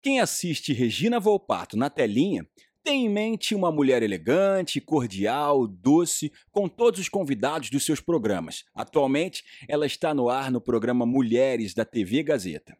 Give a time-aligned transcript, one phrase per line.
[0.00, 2.46] Quem assiste Regina Volpato na telinha
[2.84, 8.64] tem em mente uma mulher elegante, cordial, doce, com todos os convidados dos seus programas.
[8.72, 12.78] Atualmente, ela está no ar no programa Mulheres da TV Gazeta.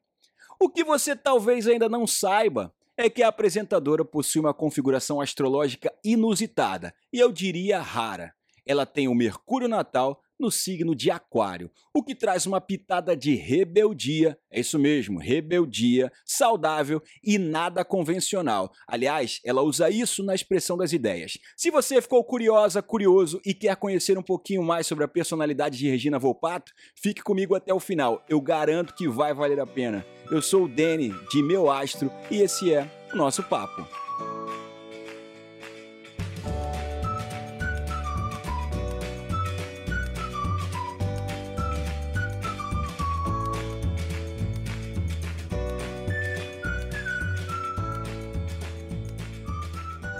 [0.60, 5.92] O que você talvez ainda não saiba é que a apresentadora possui uma configuração astrológica
[6.04, 8.32] inusitada e eu diria rara.
[8.64, 13.34] Ela tem o Mercúrio Natal no signo de Aquário, o que traz uma pitada de
[13.34, 18.72] rebeldia, é isso mesmo, rebeldia, saudável e nada convencional.
[18.86, 21.38] Aliás, ela usa isso na expressão das ideias.
[21.56, 25.88] Se você ficou curiosa, curioso e quer conhecer um pouquinho mais sobre a personalidade de
[25.88, 28.24] Regina Volpato, fique comigo até o final.
[28.28, 30.06] Eu garanto que vai valer a pena.
[30.30, 34.07] Eu sou o Dene de Meu Astro e esse é o nosso papo.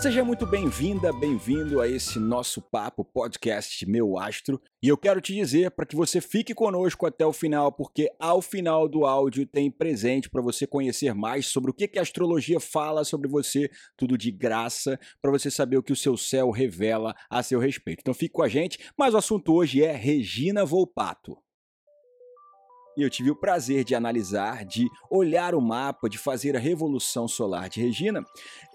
[0.09, 4.59] Seja muito bem-vinda, bem-vindo a esse nosso papo podcast Meu Astro.
[4.82, 8.41] E eu quero te dizer para que você fique conosco até o final, porque ao
[8.41, 12.59] final do áudio tem presente para você conhecer mais sobre o que, que a astrologia
[12.59, 17.15] fala sobre você, tudo de graça, para você saber o que o seu céu revela
[17.29, 18.01] a seu respeito.
[18.01, 21.37] Então fique com a gente, mas o assunto hoje é Regina Volpato
[22.99, 27.29] e eu tive o prazer de analisar, de olhar o mapa, de fazer a revolução
[27.29, 28.24] solar de Regina.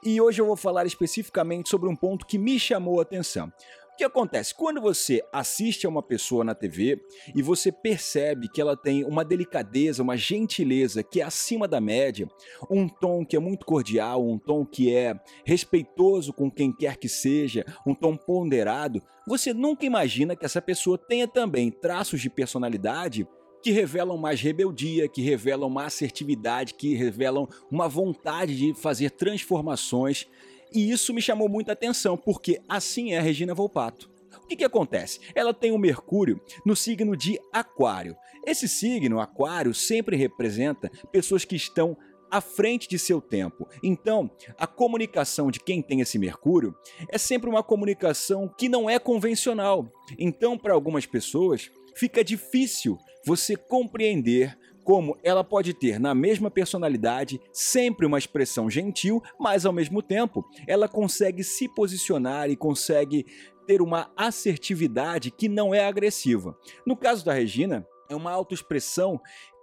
[0.02, 3.52] E hoje eu vou falar especificamente sobre um ponto que me chamou a atenção.
[3.94, 4.56] O que acontece?
[4.56, 7.00] Quando você assiste a uma pessoa na TV
[7.36, 12.26] e você percebe que ela tem uma delicadeza, uma gentileza que é acima da média,
[12.72, 17.10] um tom que é muito cordial, um tom que é respeitoso com quem quer que
[17.10, 23.28] seja, um tom ponderado, você nunca imagina que essa pessoa tenha também traços de personalidade
[23.64, 30.28] que revelam mais rebeldia, que revelam uma assertividade, que revelam uma vontade de fazer transformações.
[30.74, 34.12] E isso me chamou muita atenção, porque assim é a Regina Volpato.
[34.44, 35.22] O que, que acontece?
[35.34, 38.18] Ela tem o Mercúrio no signo de Aquário.
[38.46, 41.96] Esse signo, Aquário, sempre representa pessoas que estão
[42.30, 43.70] à frente de seu tempo.
[43.82, 46.76] Então, a comunicação de quem tem esse Mercúrio
[47.08, 49.90] é sempre uma comunicação que não é convencional.
[50.18, 57.40] Então, para algumas pessoas, fica difícil você compreender como ela pode ter na mesma personalidade
[57.54, 63.26] sempre uma expressão gentil, mas ao mesmo tempo ela consegue se posicionar e consegue
[63.66, 66.58] ter uma assertividade que não é agressiva.
[66.86, 69.20] No caso da Regina, é uma autoexpressão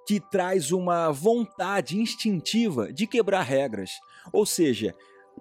[0.07, 3.91] que traz uma vontade instintiva de quebrar regras.
[4.33, 4.95] Ou seja,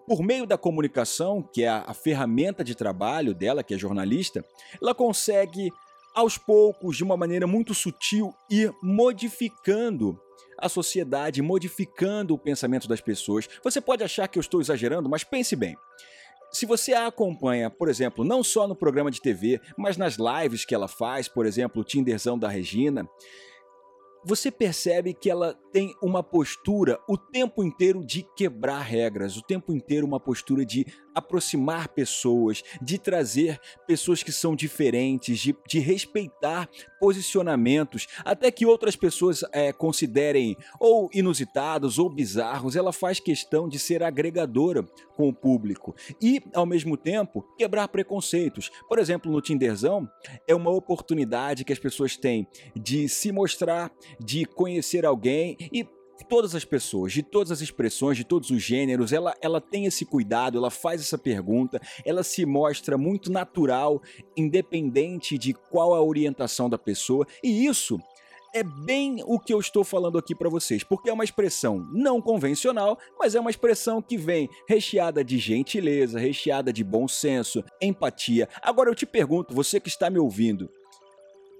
[0.06, 4.44] por meio da comunicação, que é a, ferramenta de trabalho dela, que é jornalista,
[4.82, 5.72] ela consegue
[6.20, 10.20] aos poucos, de uma maneira muito sutil, ir modificando
[10.58, 13.48] a sociedade, modificando o pensamento das pessoas.
[13.64, 15.78] Você pode achar que eu estou exagerando, mas pense bem.
[16.52, 20.66] Se você a acompanha, por exemplo, não só no programa de TV, mas nas lives
[20.66, 23.08] que ela faz, por exemplo, o Tinderzão da Regina,
[24.24, 29.74] você percebe que ela tem uma postura o tempo inteiro de quebrar regras, o tempo
[29.74, 36.70] inteiro uma postura de aproximar pessoas, de trazer pessoas que são diferentes, de, de respeitar
[37.00, 43.78] posicionamentos, até que outras pessoas é, considerem ou inusitados ou bizarros, ela faz questão de
[43.78, 44.84] ser agregadora
[45.16, 48.72] com o público e, ao mesmo tempo, quebrar preconceitos.
[48.88, 50.10] Por exemplo, no Tinderzão,
[50.48, 55.86] é uma oportunidade que as pessoas têm de se mostrar, de conhecer alguém e
[56.28, 60.06] todas as pessoas, de todas as expressões, de todos os gêneros, ela, ela tem esse
[60.06, 64.02] cuidado, ela faz essa pergunta, ela se mostra muito natural,
[64.36, 68.00] independente de qual a orientação da pessoa, e isso
[68.54, 72.22] é bem o que eu estou falando aqui para vocês, porque é uma expressão não
[72.22, 78.50] convencional, mas é uma expressão que vem recheada de gentileza, recheada de bom senso, empatia.
[78.62, 80.70] Agora eu te pergunto, você que está me ouvindo,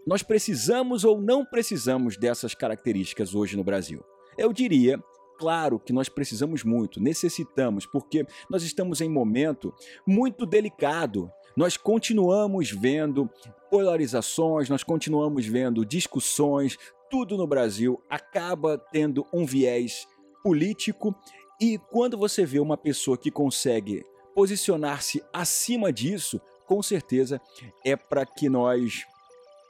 [0.06, 4.04] nós precisamos ou não precisamos dessas características hoje no Brasil?
[4.38, 5.02] Eu diria
[5.40, 9.74] claro que nós precisamos muito, necessitamos, porque nós estamos em momento
[10.06, 11.32] muito delicado.
[11.56, 13.30] Nós continuamos vendo
[13.72, 16.78] polarizações, nós continuamos vendo discussões,
[17.10, 20.08] tudo no Brasil acaba tendo um viés
[20.44, 21.16] político
[21.60, 27.42] e quando você vê uma pessoa que consegue posicionar-se acima disso, com certeza
[27.84, 29.06] é para que nós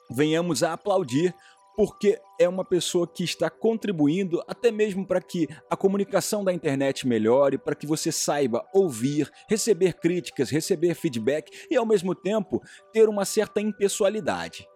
[0.09, 1.33] venhamos a aplaudir,
[1.75, 7.07] porque é uma pessoa que está contribuindo até mesmo para que a comunicação da internet
[7.07, 12.61] melhore, para que você saiba ouvir, receber críticas, receber feedback e ao mesmo tempo
[12.91, 14.67] ter uma certa impessoalidade.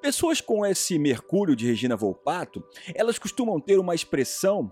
[0.00, 2.62] Pessoas com esse Mercúrio de Regina Volpato,
[2.94, 4.70] elas costumam ter uma expressão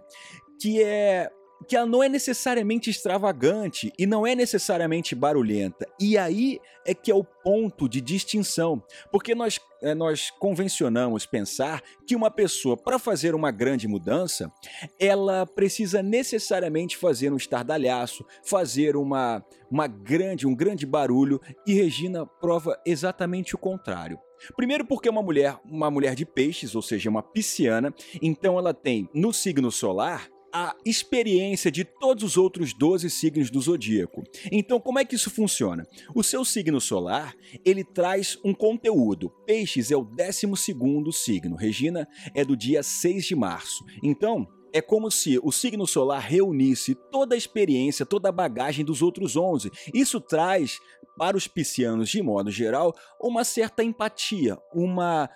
[0.61, 1.31] que é
[1.69, 5.87] que ela não é necessariamente extravagante e não é necessariamente barulhenta.
[6.01, 11.83] E aí é que é o ponto de distinção, porque nós, é, nós convencionamos pensar
[12.07, 14.51] que uma pessoa, para fazer uma grande mudança,
[14.99, 22.27] ela precisa necessariamente fazer um estardalhaço, fazer uma, uma grande, um grande barulho, e Regina
[22.27, 24.19] prova exatamente o contrário.
[24.57, 28.73] Primeiro porque é uma mulher, uma mulher de peixes, ou seja, uma pisciana, então ela
[28.73, 34.23] tem no signo solar a experiência de todos os outros 12 signos do zodíaco.
[34.51, 35.87] Então, como é que isso funciona?
[36.15, 39.31] O seu signo solar, ele traz um conteúdo.
[39.47, 41.57] Peixes é o 12º signo.
[41.57, 43.85] Regina é do dia 6 de março.
[44.03, 49.03] Então, é como se o signo solar reunisse toda a experiência, toda a bagagem dos
[49.03, 49.71] outros 11.
[49.93, 50.79] Isso traz
[51.19, 55.29] para os piscianos, de modo geral, uma certa empatia, uma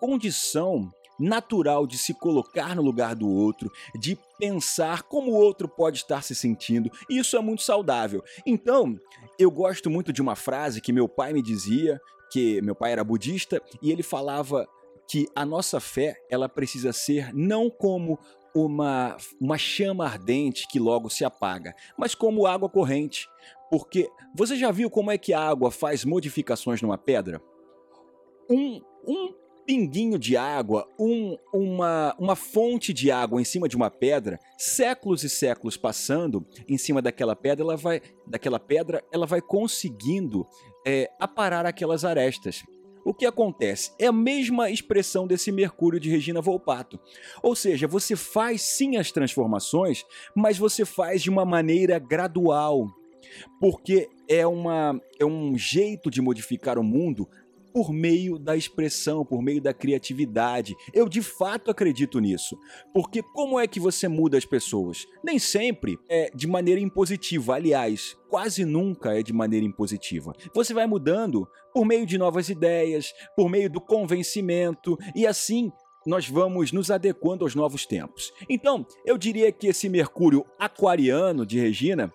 [0.00, 0.88] condição
[1.18, 6.22] natural de se colocar no lugar do outro, de pensar como o outro pode estar
[6.22, 6.90] se sentindo.
[7.08, 8.22] E isso é muito saudável.
[8.46, 8.98] Então,
[9.38, 12.00] eu gosto muito de uma frase que meu pai me dizia,
[12.30, 14.68] que meu pai era budista, e ele falava
[15.08, 18.18] que a nossa fé, ela precisa ser não como
[18.54, 23.26] uma, uma chama ardente que logo se apaga, mas como água corrente.
[23.70, 27.40] Porque você já viu como é que a água faz modificações numa pedra?
[28.50, 29.34] Um, um
[29.68, 35.22] pinguinho de água, um, uma, uma fonte de água em cima de uma pedra, séculos
[35.22, 40.46] e séculos passando em cima daquela pedra, ela vai, daquela pedra, ela vai conseguindo
[40.86, 42.62] é, aparar aquelas arestas.
[43.04, 43.92] O que acontece?
[43.98, 46.98] É a mesma expressão desse Mercúrio de Regina Volpato.
[47.42, 50.02] Ou seja, você faz sim as transformações,
[50.34, 52.86] mas você faz de uma maneira gradual.
[53.60, 57.28] Porque é, uma, é um jeito de modificar o mundo
[57.72, 60.74] por meio da expressão, por meio da criatividade.
[60.92, 62.58] Eu de fato acredito nisso.
[62.92, 65.06] Porque como é que você muda as pessoas?
[65.22, 70.32] Nem sempre é de maneira impositiva, aliás, quase nunca é de maneira impositiva.
[70.54, 75.70] Você vai mudando por meio de novas ideias, por meio do convencimento e assim
[76.06, 78.32] nós vamos nos adequando aos novos tempos.
[78.48, 82.12] Então, eu diria que esse Mercúrio aquariano de Regina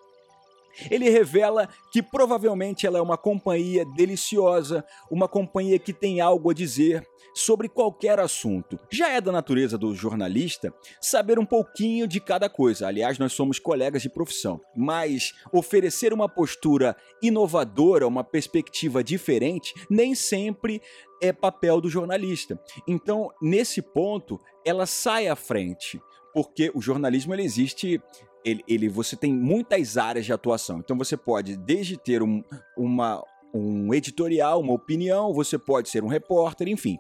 [0.90, 6.54] ele revela que provavelmente ela é uma companhia deliciosa, uma companhia que tem algo a
[6.54, 8.80] dizer sobre qualquer assunto.
[8.92, 12.88] Já é da natureza do jornalista saber um pouquinho de cada coisa.
[12.88, 20.14] Aliás, nós somos colegas de profissão, mas oferecer uma postura inovadora, uma perspectiva diferente, nem
[20.14, 20.82] sempre
[21.22, 22.60] é papel do jornalista.
[22.88, 26.00] Então, nesse ponto, ela sai à frente
[26.34, 28.02] porque o jornalismo ele existe
[28.46, 30.80] ele, ele, você tem muitas áreas de atuação.
[30.80, 32.44] Então você pode desde ter um,
[32.78, 33.24] uma,
[33.54, 36.98] um editorial, uma opinião, você pode ser um repórter, enfim.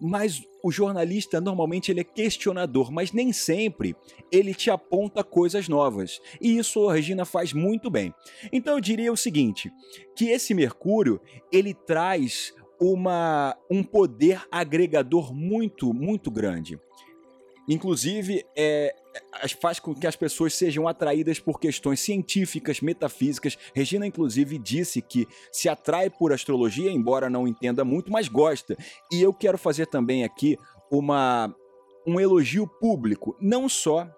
[0.00, 3.94] Mas o jornalista normalmente ele é questionador, mas nem sempre
[4.32, 6.20] ele te aponta coisas novas.
[6.40, 8.12] E isso a Regina faz muito bem.
[8.52, 9.70] Então eu diria o seguinte,
[10.16, 11.20] que esse Mercúrio,
[11.52, 16.80] ele traz uma, um poder agregador muito, muito grande.
[17.68, 18.94] Inclusive, é,
[19.60, 23.56] faz com que as pessoas sejam atraídas por questões científicas, metafísicas.
[23.74, 28.76] Regina, inclusive, disse que se atrai por astrologia, embora não entenda muito, mas gosta.
[29.12, 30.58] E eu quero fazer também aqui
[30.90, 31.54] uma,
[32.06, 34.10] um elogio público, não só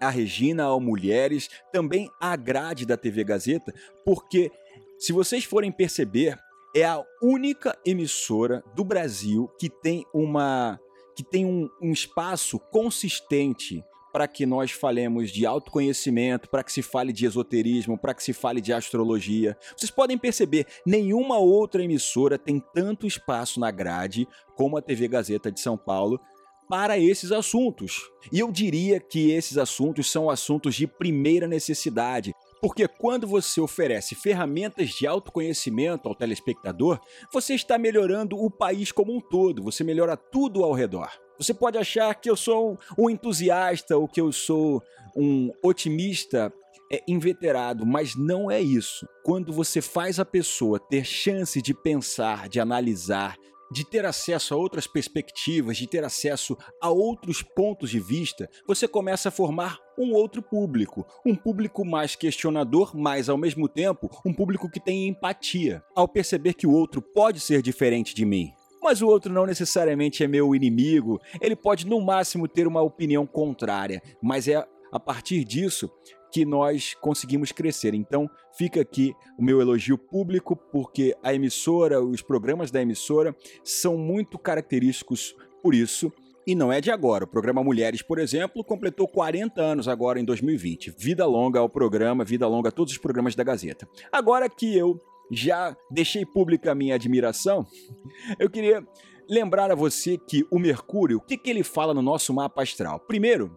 [0.00, 3.72] a Regina, ao Mulheres, também à grade da TV Gazeta,
[4.04, 4.50] porque
[4.98, 6.38] se vocês forem perceber,
[6.74, 10.78] é a única emissora do Brasil que tem uma
[11.14, 16.82] que tem um, um espaço consistente para que nós falemos de autoconhecimento, para que se
[16.82, 19.58] fale de esoterismo, para que se fale de astrologia.
[19.76, 25.50] Vocês podem perceber, nenhuma outra emissora tem tanto espaço na grade como a TV Gazeta
[25.50, 26.20] de São Paulo
[26.68, 28.02] para esses assuntos.
[28.32, 32.32] E eu diria que esses assuntos são assuntos de primeira necessidade,
[32.64, 36.98] porque quando você oferece ferramentas de autoconhecimento ao telespectador,
[37.30, 41.10] você está melhorando o país como um todo, você melhora tudo ao redor.
[41.36, 44.82] Você pode achar que eu sou um entusiasta ou que eu sou
[45.14, 46.50] um otimista
[46.90, 49.06] é inveterado, mas não é isso.
[49.22, 53.36] Quando você faz a pessoa ter chance de pensar, de analisar,
[53.70, 58.86] de ter acesso a outras perspectivas, de ter acesso a outros pontos de vista, você
[58.86, 64.32] começa a formar um outro público, um público mais questionador, mas ao mesmo tempo um
[64.32, 68.52] público que tem empatia, ao perceber que o outro pode ser diferente de mim.
[68.82, 73.26] Mas o outro não necessariamente é meu inimigo, ele pode no máximo ter uma opinião
[73.26, 75.90] contrária, mas é a partir disso
[76.34, 77.94] que nós conseguimos crescer.
[77.94, 83.96] Então, fica aqui o meu elogio público, porque a emissora, os programas da emissora são
[83.96, 86.12] muito característicos por isso.
[86.44, 87.22] E não é de agora.
[87.22, 90.92] O programa Mulheres, por exemplo, completou 40 anos agora em 2020.
[90.98, 93.88] Vida longa ao programa, vida longa a todos os programas da Gazeta.
[94.10, 95.00] Agora que eu
[95.30, 97.64] já deixei pública a minha admiração,
[98.40, 98.84] eu queria
[99.30, 102.98] lembrar a você que o Mercúrio, o que, que ele fala no nosso mapa astral?
[102.98, 103.56] Primeiro,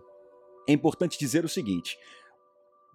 [0.68, 1.98] é importante dizer o seguinte: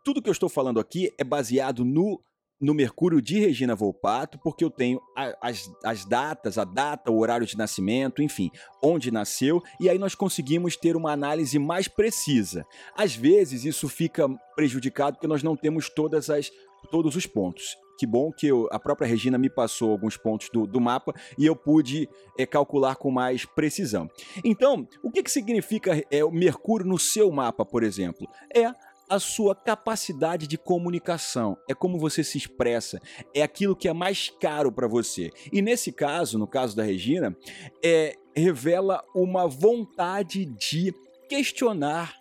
[0.04, 2.20] tudo que eu estou falando aqui é baseado no
[2.62, 5.00] no Mercúrio de Regina Volpato, porque eu tenho
[5.40, 10.14] as, as datas, a data, o horário de nascimento, enfim, onde nasceu, e aí nós
[10.14, 12.64] conseguimos ter uma análise mais precisa.
[12.96, 16.52] Às vezes isso fica prejudicado porque nós não temos todas as,
[16.88, 17.76] todos os pontos.
[17.98, 21.44] Que bom que eu, a própria Regina me passou alguns pontos do, do mapa e
[21.44, 24.08] eu pude é, calcular com mais precisão.
[24.44, 28.26] Então, o que, que significa é, o Mercúrio no seu mapa, por exemplo?
[28.54, 28.72] É
[29.12, 32.98] a sua capacidade de comunicação, é como você se expressa,
[33.34, 35.30] é aquilo que é mais caro para você.
[35.52, 37.36] E nesse caso, no caso da Regina,
[37.84, 40.94] é, revela uma vontade de
[41.28, 42.14] questionar.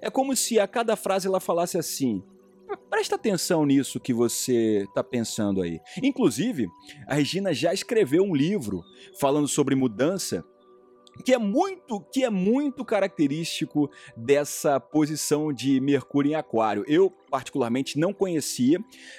[0.00, 2.22] É como se a cada frase ela falasse assim:
[2.88, 5.80] Presta atenção nisso que você está pensando aí.
[6.02, 6.66] Inclusive,
[7.06, 8.82] a Regina já escreveu um livro
[9.20, 10.42] falando sobre mudança
[11.24, 16.84] que é muito que é muito característico dessa posição de Mercúrio em Aquário.
[16.86, 18.78] Eu particularmente não conhecia,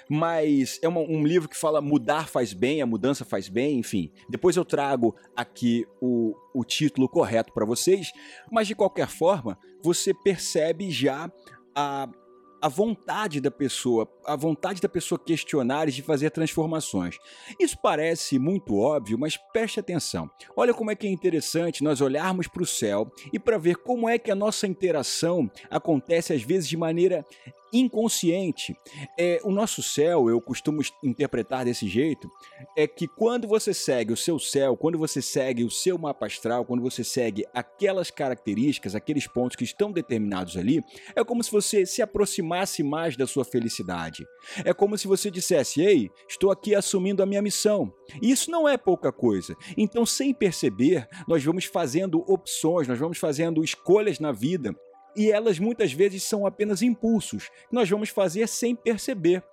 [0.10, 4.12] mas é uma, um livro que fala mudar faz bem, a mudança faz bem, enfim.
[4.30, 8.12] Depois eu trago aqui o, o título correto para vocês,
[8.52, 11.32] mas de qualquer forma você percebe já
[11.76, 12.08] a
[12.64, 17.18] a vontade da pessoa, a vontade da pessoa questionar e de fazer transformações.
[17.60, 20.32] Isso parece muito óbvio, mas preste atenção.
[20.56, 24.08] Olha como é que é interessante nós olharmos para o céu e para ver como
[24.08, 27.26] é que a nossa interação acontece às vezes de maneira
[27.74, 28.78] inconsciente.
[29.18, 32.30] É, o nosso céu, eu costumo interpretar desse jeito,
[32.78, 36.64] é que quando você segue o seu céu, quando você segue o seu mapa astral,
[36.64, 40.82] quando você segue aquelas características, aqueles pontos que estão determinados ali,
[41.16, 44.26] é como se você se aproximasse mais da sua felicidade.
[44.64, 47.92] É como se você dissesse: Ei, estou aqui assumindo a minha missão.
[48.22, 49.56] E isso não é pouca coisa.
[49.76, 54.76] Então, sem perceber, nós vamos fazendo opções, nós vamos fazendo escolhas na vida
[55.16, 59.44] e elas muitas vezes são apenas impulsos que nós vamos fazer sem perceber.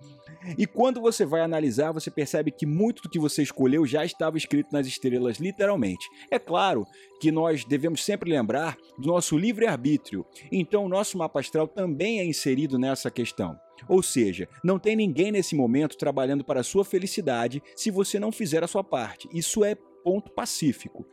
[0.56, 4.36] E quando você vai analisar, você percebe que muito do que você escolheu já estava
[4.36, 6.06] escrito nas estrelas, literalmente.
[6.30, 6.86] É claro
[7.20, 12.24] que nós devemos sempre lembrar do nosso livre-arbítrio, então o nosso mapa astral também é
[12.24, 13.58] inserido nessa questão.
[13.88, 18.30] Ou seja, não tem ninguém nesse momento trabalhando para a sua felicidade se você não
[18.30, 19.28] fizer a sua parte.
[19.32, 21.06] Isso é ponto pacífico.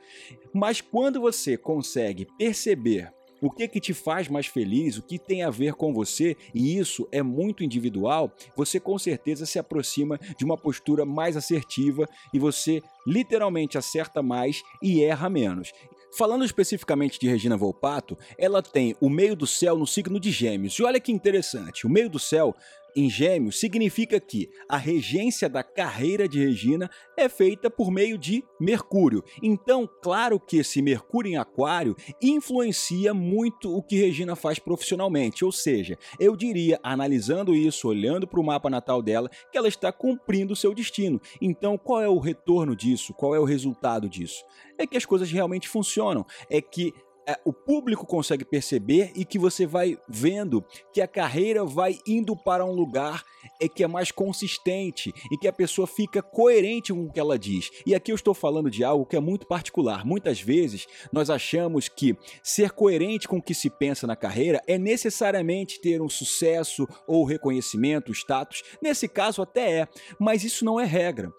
[0.54, 5.44] Mas quando você consegue perceber o que que te faz mais feliz, o que tem
[5.44, 10.46] a ver com você, e isso é muito individual, você com certeza se aproxima de
[10.46, 15.72] uma postura mais assertiva e você literalmente acerta mais e erra menos.
[16.18, 20.74] Falando especificamente de Regina Volpato, ela tem o meio do céu no signo de Gêmeos.
[20.74, 22.56] E olha que interessante, o meio do céu
[22.96, 28.44] em Gêmeos significa que a regência da carreira de Regina é feita por meio de
[28.60, 29.24] Mercúrio.
[29.42, 35.46] Então, claro que esse Mercúrio em Aquário influencia muito o que Regina faz profissionalmente.
[35.46, 39.92] Ou seja, eu diria, analisando isso, olhando para o mapa natal dela, que ela está
[39.92, 41.22] cumprindo o seu destino.
[41.42, 43.14] Então, qual é o retorno disso?
[43.14, 44.44] Qual é o resultado disso?
[44.78, 46.26] É que as coisas realmente funcionam.
[46.50, 46.94] É que
[47.44, 52.66] o público consegue perceber e que você vai vendo que a carreira vai indo para
[52.66, 53.24] um lugar
[53.60, 57.38] é que é mais consistente e que a pessoa fica coerente com o que ela
[57.38, 57.70] diz.
[57.86, 60.06] E aqui eu estou falando de algo que é muito particular.
[60.06, 64.78] Muitas vezes nós achamos que ser coerente com o que se pensa na carreira é
[64.78, 68.64] necessariamente ter um sucesso ou reconhecimento, status.
[68.82, 69.88] Nesse caso até é,
[70.20, 71.32] mas isso não é regra.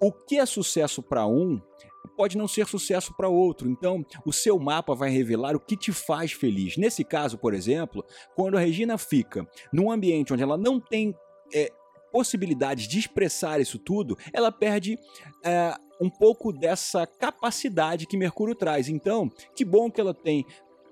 [0.00, 1.60] O que é sucesso para um
[2.16, 3.68] pode não ser sucesso para outro.
[3.68, 6.76] Então, o seu mapa vai revelar o que te faz feliz.
[6.76, 8.04] Nesse caso, por exemplo,
[8.34, 11.14] quando a Regina fica num ambiente onde ela não tem
[11.54, 11.70] é,
[12.10, 14.98] possibilidade de expressar isso tudo, ela perde
[15.44, 18.88] é, um pouco dessa capacidade que Mercúrio traz.
[18.88, 20.44] Então, que bom que ela tem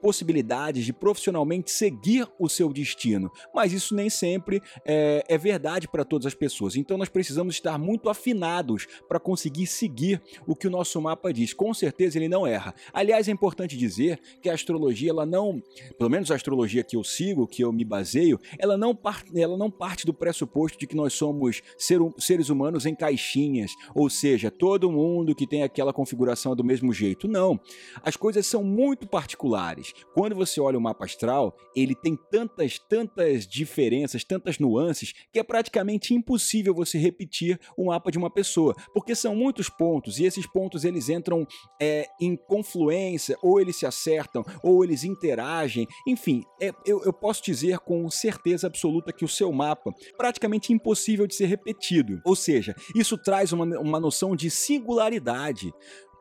[0.04, 6.04] possibilidades de profissionalmente seguir o seu destino, mas isso nem sempre é, é verdade para
[6.04, 6.76] todas as pessoas.
[6.76, 11.54] Então nós precisamos estar muito afinados para conseguir seguir o que o nosso mapa diz.
[11.54, 12.74] Com certeza ele não erra.
[12.92, 15.62] Aliás, é importante dizer que a astrologia, ela não,
[15.96, 18.94] pelo menos a astrologia que eu sigo, que eu me baseio, ela não,
[19.34, 24.10] ela não parte do pressuposto de que nós somos ser, seres humanos em caixinhas, ou
[24.10, 27.26] seja, todo mundo que tem aquela configuração do mesmo jeito.
[27.26, 27.58] Não.
[28.02, 29.93] As coisas são muito particulares.
[30.12, 35.42] Quando você olha o mapa astral, ele tem tantas, tantas diferenças, tantas nuances, que é
[35.42, 40.46] praticamente impossível você repetir o mapa de uma pessoa, porque são muitos pontos e esses
[40.46, 41.46] pontos eles entram
[41.80, 45.86] é, em confluência, ou eles se acertam, ou eles interagem.
[46.06, 50.72] Enfim, é, eu, eu posso dizer com certeza absoluta que o seu mapa é praticamente
[50.72, 52.20] impossível de ser repetido.
[52.24, 55.72] Ou seja, isso traz uma, uma noção de singularidade.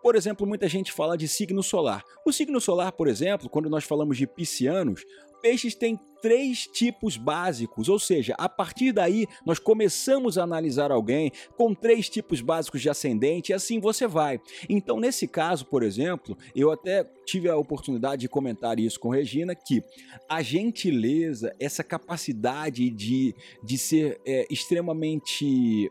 [0.04, 2.04] Por exemplo, muita gente fala de signo solar.
[2.26, 5.02] O signo solar, por exemplo, quando nós falamos de piscianos,
[5.42, 11.32] peixes têm três tipos básicos, ou seja, a partir daí nós começamos a analisar alguém
[11.58, 14.40] com três tipos básicos de ascendente e assim você vai.
[14.70, 19.54] Então, nesse caso, por exemplo, eu até tive a oportunidade de comentar isso com Regina,
[19.56, 19.84] que
[20.30, 25.90] a gentileza, essa capacidade de, de ser é, extremamente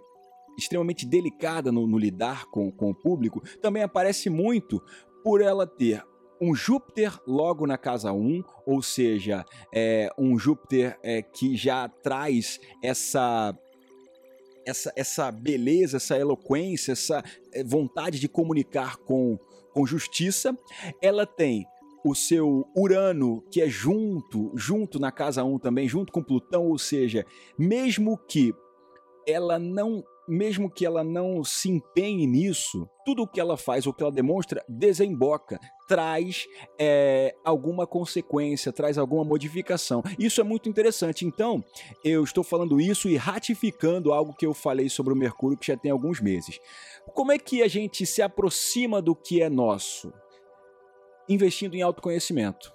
[0.57, 4.83] extremamente delicada no, no lidar com, com o público, também aparece muito
[5.23, 6.05] por ela ter
[6.43, 12.59] um Júpiter logo na casa 1, ou seja, é, um Júpiter é, que já traz
[12.83, 13.57] essa,
[14.67, 19.39] essa, essa beleza, essa eloquência, essa é, vontade de comunicar com,
[19.73, 20.53] com justiça.
[21.01, 21.65] Ela tem
[22.05, 26.79] o seu Urano, que é junto, junto na casa 1 também, junto com Plutão, ou
[26.79, 27.25] seja,
[27.57, 28.53] mesmo que
[29.29, 33.93] ela não mesmo que ela não se empenhe nisso, tudo o que ela faz ou
[33.93, 36.47] que ela demonstra desemboca, traz
[36.79, 40.03] é, alguma consequência, traz alguma modificação.
[40.19, 41.27] Isso é muito interessante.
[41.27, 41.63] Então,
[42.03, 45.77] eu estou falando isso e ratificando algo que eu falei sobre o Mercúrio que já
[45.77, 46.59] tem alguns meses.
[47.13, 50.11] Como é que a gente se aproxima do que é nosso?
[51.29, 52.73] Investindo em autoconhecimento.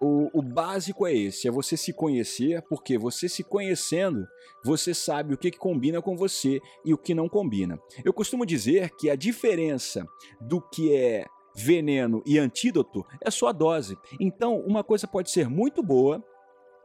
[0.00, 4.26] O, o, básico é esse, é você se conhecer, porque você se conhecendo,
[4.64, 7.78] você sabe o que, que combina com você e o que não combina.
[8.04, 10.04] Eu costumo dizer que a diferença
[10.40, 13.96] do que é veneno e antídoto é só a dose.
[14.20, 16.22] Então, uma coisa pode ser muito boa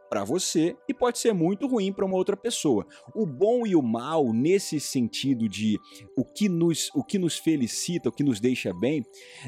[0.09, 2.85] para você e pode ser muito ruim para uma outra pessoa.
[3.13, 5.79] O bom e o mal nesse sentido de
[6.15, 9.05] o que nos o que nos felicita, o que nos deixa bem,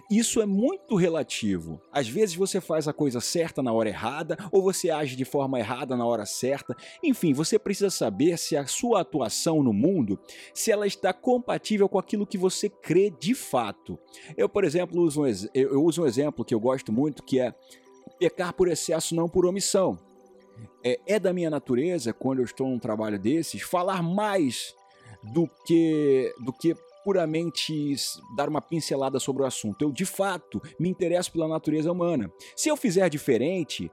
[0.10, 1.82] isso é muito relativo.
[1.92, 5.60] Às vezes você faz a coisa certa na hora errada ou você age de forma
[5.60, 6.76] errada na hora certa.
[7.04, 10.20] Enfim, você precisa saber se a sua atuação no mundo,
[10.54, 13.98] se ela está compatível com aquilo que você crê de fato.
[14.38, 17.54] Eu, por exemplo, uso um, eu uso um exemplo que eu gosto muito que é
[18.20, 19.98] pecar por excesso não por omissão
[20.84, 24.76] é, é da minha natureza, quando eu estou num trabalho desses, falar mais
[25.24, 27.96] do que, do que puramente
[28.36, 29.82] dar uma pincelada sobre o assunto.
[29.84, 32.32] Eu, de fato, me interesso pela natureza humana.
[32.56, 33.92] Se eu fizer diferente,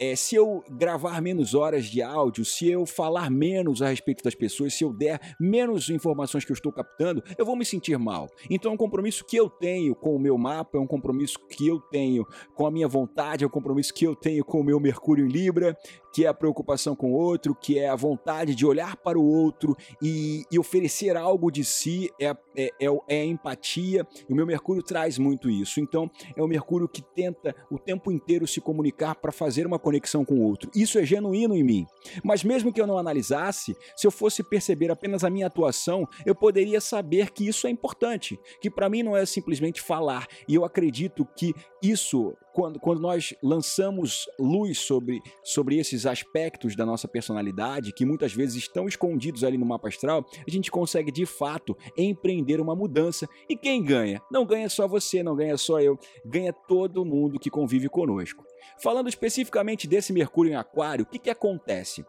[0.00, 4.34] é, se eu gravar menos horas de áudio, se eu falar menos a respeito das
[4.34, 8.28] pessoas, se eu der menos informações que eu estou captando, eu vou me sentir mal.
[8.50, 11.66] Então é um compromisso que eu tenho com o meu mapa, é um compromisso que
[11.66, 14.78] eu tenho com a minha vontade, é um compromisso que eu tenho com o meu
[14.78, 15.76] Mercúrio em Libra,
[16.12, 19.24] que é a preocupação com o outro, que é a vontade de olhar para o
[19.24, 24.06] outro e, e oferecer algo de si, é, é, é, é a empatia.
[24.28, 25.80] E o meu Mercúrio traz muito isso.
[25.80, 30.24] Então é o Mercúrio que tenta o tempo inteiro se comunicar para fazer uma conexão
[30.24, 30.70] com o outro.
[30.74, 31.86] Isso é genuíno em mim.
[32.24, 36.34] Mas mesmo que eu não analisasse, se eu fosse perceber apenas a minha atuação, eu
[36.34, 40.26] poderia saber que isso é importante, que para mim não é simplesmente falar.
[40.48, 46.86] E eu acredito que isso, quando, quando nós lançamos luz sobre, sobre esses aspectos da
[46.86, 51.26] nossa personalidade, que muitas vezes estão escondidos ali no mapa astral, a gente consegue de
[51.26, 53.28] fato empreender uma mudança.
[53.46, 54.22] E quem ganha?
[54.30, 58.42] Não ganha só você, não ganha só eu, ganha todo mundo que convive conosco.
[58.82, 62.06] Falando especificamente desse Mercúrio em Aquário, o que, que acontece?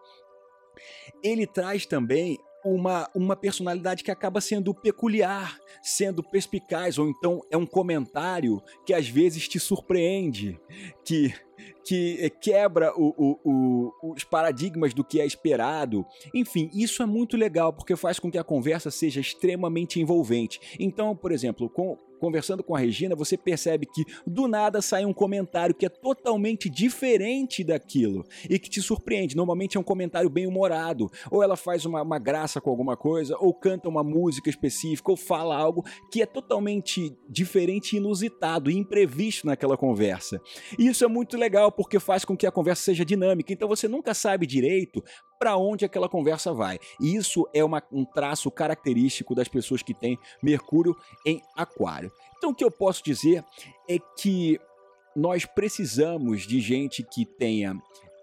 [1.22, 2.38] Ele traz também
[2.74, 8.94] uma, uma personalidade que acaba sendo peculiar, sendo perspicaz, ou então é um comentário que
[8.94, 10.60] às vezes te surpreende,
[11.04, 11.34] que
[11.84, 16.06] que quebra o, o, o, os paradigmas do que é esperado.
[16.34, 20.60] Enfim, isso é muito legal porque faz com que a conversa seja extremamente envolvente.
[20.80, 25.14] Então, por exemplo, com, conversando com a Regina, você percebe que do nada sai um
[25.14, 29.36] comentário que é totalmente diferente daquilo e que te surpreende.
[29.36, 33.36] Normalmente é um comentário bem humorado, ou ela faz uma, uma graça com alguma coisa,
[33.40, 39.48] ou canta uma música específica, ou fala algo que é totalmente diferente, inusitado e imprevisto
[39.48, 40.40] naquela conversa.
[40.78, 43.54] E isso é muito legal porque faz com que a conversa seja dinâmica.
[43.54, 45.04] Então você nunca sabe direito
[45.40, 46.80] para onde aquela conversa vai.
[47.00, 52.12] E isso é uma, um traço característico das pessoas que têm Mercúrio em Aquário.
[52.38, 53.44] Então, o que eu posso dizer
[53.90, 54.60] é que
[55.16, 57.76] nós precisamos de gente que tenha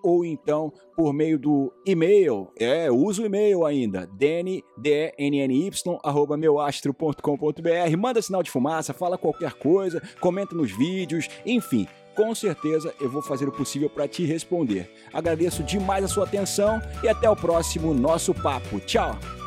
[0.02, 4.64] ou então por meio do e-mail, é, uso o e-mail ainda, dny,
[6.02, 12.94] arroba meuastro.com.br, manda sinal de fumaça, fala qualquer coisa, comenta nos vídeos, enfim, com certeza
[13.00, 14.90] eu vou fazer o possível para te responder.
[15.12, 18.80] Agradeço demais a sua atenção e até o próximo nosso papo.
[18.80, 19.39] Tchau!